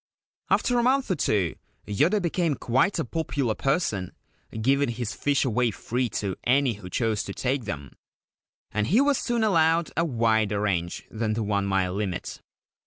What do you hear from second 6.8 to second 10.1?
chose to take them, and he was soon allowed a